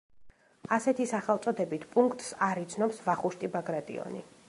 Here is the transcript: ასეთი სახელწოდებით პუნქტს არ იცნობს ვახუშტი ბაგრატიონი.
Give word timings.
ასეთი 0.77 1.05
სახელწოდებით 1.11 1.87
პუნქტს 1.93 2.33
არ 2.49 2.65
იცნობს 2.65 3.07
ვახუშტი 3.11 3.55
ბაგრატიონი. 3.59 4.31